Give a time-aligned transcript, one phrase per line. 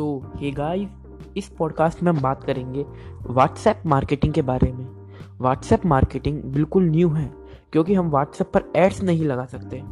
[0.00, 0.88] Hey guys
[1.36, 2.84] इस podcast में हम बात करेंगे
[3.26, 4.86] व्हाट्सएप मार्केटिंग के बारे में।
[5.40, 7.30] व्हाट्सएप मार्केटिंग बिल्कुल न्यू है,
[7.72, 9.82] क्योंकि हम व्हाट्सएप पर एड्स नहीं लगा सकते।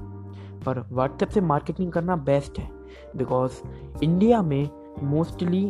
[0.65, 2.69] पर व्हाट्सएप से मार्केटिंग करना बेस्ट है
[3.17, 3.61] बिकॉज़
[4.03, 4.69] इंडिया में
[5.03, 5.65] मोस्टली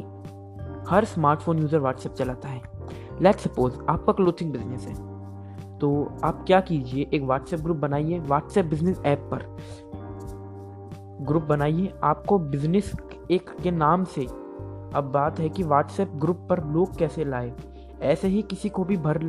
[0.89, 2.63] हर स्मार्टफ़ोन यूज़र व्हाट्सएप चलाता है।
[3.23, 4.95] लेट सपोज़ आपका क्लोथिंग बिज़नेस है
[5.79, 5.91] तो
[6.25, 9.57] आप क्या कीजिए, एक व्हाट्सएप ग्रुप बनाइए व्हाट्सएप बिज़नेस ऐप पर।
[11.27, 12.93] ग्रुप बनाइए, आपको बिज़नेस
[13.31, 14.25] एक के नाम से।
[14.95, 17.53] अब बात है कि व्हाट्सएप ग्रुप पर लोग कैसे लाए?
[18.03, 19.23] ऐसे ही किसी को भी भर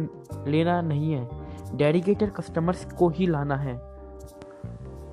[0.47, 1.29] लेना नहीं है।
[1.75, 3.73] डेडिकेटेड कस्टमर्स को ही लाना है।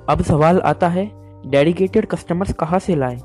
[0.09, 1.11] अब सवाल आता है
[1.51, 3.21] डेडिकेटेड कस्टमर्स कहाँ से लाएँ?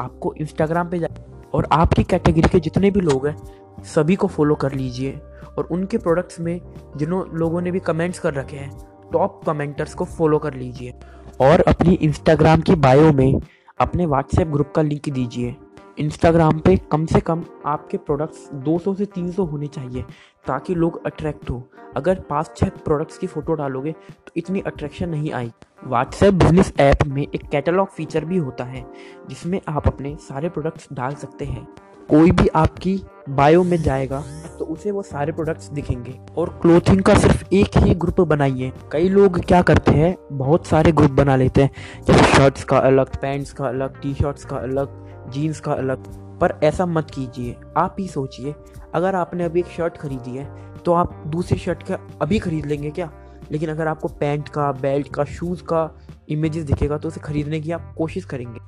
[0.00, 1.08] आपको इंस्टाग्राम पे जा
[1.54, 3.36] और आपकी कैटेगरी के जितने भी लोग हैं,
[3.82, 5.20] सभी को फॉलो कर लीजिए।
[5.58, 6.60] और उनके प्रोडक्ट्स में
[6.96, 10.94] जिन्हों लोगों ने भी कमेंट्स कर रखे हैं टॉप कमेंटर्स को फॉलो कर लीजिए।
[11.40, 13.40] और अपनी इंस्टाग्राम की बायो में
[13.82, 15.54] अपने व्हाट्सएप ग्रुप का लिंक दीजिए।
[15.98, 20.02] इंस्टाग्राम पे कम से कम आपके प्रोडक्ट्स 200 से 300 होने चाहिए,
[20.46, 21.62] ताकि लोग अट्रैक्ट हो।
[21.96, 25.50] अगर पाँच छः प्रोडक्ट्स की फ़ोटो डालोगे तो इतनी अट्रैक्शन नहीं आई।
[25.84, 28.84] व्हाट्सएप बिज़नेस ऐप में एक कैटलॉग फीचर भी होता है,
[29.28, 31.66] जिसमें आप अपने सारे प्रोडक्ट्स डाल सकते हैं।
[32.10, 34.22] कोई भी आपकी बायो में जाएगा
[34.62, 39.08] तो उसे वो सारे प्रोडक्ट्स दिखेंगे। और क्लोथिंग का सिर्फ़ एक ही ग्रुप बनाइए। कई
[39.08, 41.70] लोग क्या करते हैं, बहुत सारे ग्रुप बना लेते हैं।
[42.06, 46.04] जैसे शर्ट्स का अलग पैंट्स का अलग टी शर्ट्स का अलग जीन्स का अलग।
[46.40, 48.54] पर ऐसा मत कीजिए, आप ही सोचिए।
[48.94, 50.46] अगर आपने अभी एक शर्ट खरीदी है
[50.84, 53.10] तो आप दूसरी शर्ट का अभी खरीद लेंगे क्या?
[53.52, 57.72] लेकिन अगर आपको पैंट का बेल्ट का शूज़ का इमेजेस दिखेगा तो उसे खरीदने की
[57.72, 58.60] आप कोशिश करेंगे।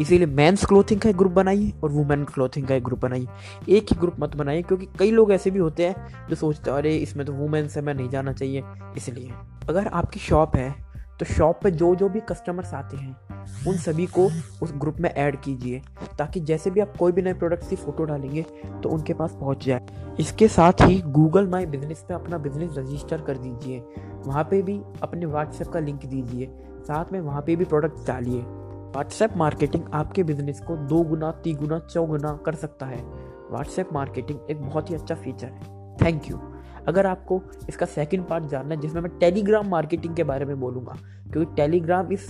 [0.00, 3.26] इसीलिए मेंस क्लोथिंग का एक ग्रुप बनाइए और वुमेन क्लोथिंग का एक ग्रुप बनाइए।
[3.68, 6.78] एक ही ग्रुप मत बनाइए, क्योंकि कई लोग ऐसे भी होते हैं जो सोचते हैं,
[6.78, 8.62] अरे, इसमें तो वुमेन्स है, मैं नहीं जाना चाहिए।
[8.96, 9.32] इसलिए
[9.68, 10.88] अगर आपकी शॉप है
[11.18, 13.16] तो शॉप पे जो जो भी कस्टमर्स आते हैं,
[13.68, 14.24] उन सभी को
[14.62, 15.80] उस ग्रुप में ऐड कीजिए,
[16.18, 18.42] ताकि जैसे भी आप कोई भी नए प्रोडक्ट्स की फ़ोटो डालेंगे
[18.82, 19.80] तो उनके पास पहुँच जाए।
[20.20, 23.82] इसके साथ ही गूगल माई बिज़नेस पे अपना बिज़नेस रजिस्टर कर दीजिए।
[24.26, 26.50] वहाँ पे भी अपने व्हाट्सएप का लिंक दीजिए।
[26.80, 28.44] साथ में वहाँ पे भी प्रोडक्ट डालिए।
[28.88, 33.02] व्हाट्सएप मार्केटिंग आपके बिज़नेस को दो गुना, तीन गुना चौगुना कर सकता है।
[33.50, 36.40] व्हाट्सएप मार्केटिंग एक बहुत ही अच्छा फीचर है। थैंक यू
[36.88, 40.96] अगर आपको इसका सेकंड पार्ट जानना है, जिसमें मैं टेलीग्राम मार्केटिंग के बारे में बोलूँगा,
[41.32, 42.28] क्योंकि Telegram is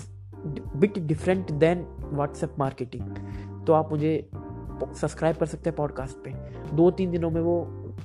[0.77, 6.31] bit different than WhatsApp marketing तो आप मुझे सब्सक्राइब कर सकते हैं पॉडकास्ट पे।
[6.77, 7.61] दो तीन दिनों में वो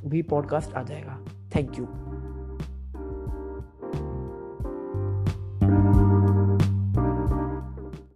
[0.05, 1.19] भी पॉडकास्ट आ जाएगा।
[1.55, 1.87] Thank you